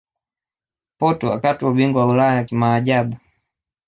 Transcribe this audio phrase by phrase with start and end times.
[0.97, 3.17] Portro wakatwaa ubingwa wa Ulaya kimaajabu